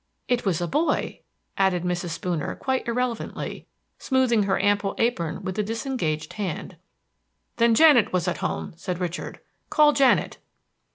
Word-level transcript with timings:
It 0.27 0.45
was 0.45 0.59
a 0.59 0.67
boy," 0.67 1.19
added 1.59 1.83
Mrs. 1.83 2.09
Spooner, 2.09 2.55
quite 2.55 2.87
irrelevantly, 2.87 3.67
smoothing 3.99 4.41
her 4.41 4.59
ample 4.59 4.95
apron 4.97 5.43
with 5.43 5.53
the 5.53 5.61
disengaged 5.61 6.33
hand. 6.33 6.75
"Then 7.57 7.75
Janet 7.75 8.11
was 8.11 8.27
at 8.27 8.37
home," 8.37 8.73
said 8.77 8.97
Richard. 8.99 9.41
"Call 9.69 9.93
Janet." 9.93 10.39